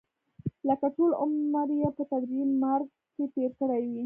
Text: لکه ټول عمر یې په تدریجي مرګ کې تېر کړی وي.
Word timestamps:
لکه 0.67 0.87
ټول 0.95 1.11
عمر 1.21 1.67
یې 1.79 1.89
په 1.97 2.03
تدریجي 2.11 2.41
مرګ 2.63 2.87
کې 3.15 3.25
تېر 3.35 3.51
کړی 3.59 3.81
وي. 3.91 3.99